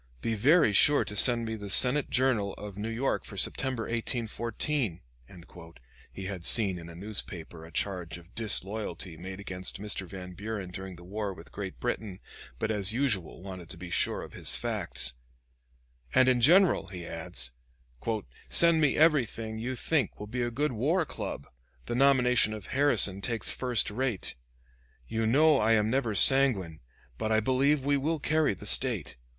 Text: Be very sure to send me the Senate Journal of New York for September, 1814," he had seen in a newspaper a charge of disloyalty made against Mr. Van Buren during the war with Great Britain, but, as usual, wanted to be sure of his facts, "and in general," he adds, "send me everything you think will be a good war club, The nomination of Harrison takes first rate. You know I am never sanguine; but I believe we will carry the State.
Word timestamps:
Be 0.19 0.33
very 0.33 0.73
sure 0.73 1.05
to 1.05 1.15
send 1.15 1.45
me 1.45 1.53
the 1.53 1.69
Senate 1.69 2.09
Journal 2.09 2.55
of 2.55 2.75
New 2.75 2.89
York 2.89 3.23
for 3.23 3.37
September, 3.37 3.83
1814," 3.83 4.99
he 6.11 6.23
had 6.25 6.43
seen 6.43 6.79
in 6.79 6.89
a 6.89 6.95
newspaper 6.95 7.63
a 7.63 7.71
charge 7.71 8.17
of 8.17 8.33
disloyalty 8.33 9.15
made 9.15 9.39
against 9.39 9.79
Mr. 9.79 10.07
Van 10.07 10.33
Buren 10.33 10.71
during 10.71 10.95
the 10.95 11.03
war 11.03 11.35
with 11.35 11.51
Great 11.51 11.79
Britain, 11.79 12.19
but, 12.57 12.71
as 12.71 12.91
usual, 12.91 13.43
wanted 13.43 13.69
to 13.69 13.77
be 13.77 13.91
sure 13.91 14.23
of 14.23 14.33
his 14.33 14.55
facts, 14.55 15.13
"and 16.15 16.27
in 16.27 16.41
general," 16.41 16.87
he 16.87 17.05
adds, 17.05 17.51
"send 18.49 18.81
me 18.81 18.97
everything 18.97 19.59
you 19.59 19.75
think 19.75 20.19
will 20.19 20.25
be 20.25 20.41
a 20.41 20.49
good 20.49 20.71
war 20.71 21.05
club, 21.05 21.47
The 21.85 21.93
nomination 21.93 22.53
of 22.55 22.65
Harrison 22.73 23.21
takes 23.21 23.51
first 23.51 23.91
rate. 23.91 24.33
You 25.07 25.27
know 25.27 25.57
I 25.59 25.73
am 25.73 25.91
never 25.91 26.15
sanguine; 26.15 26.79
but 27.19 27.31
I 27.31 27.39
believe 27.39 27.85
we 27.85 27.97
will 27.97 28.17
carry 28.19 28.55
the 28.55 28.65
State. 28.65 29.15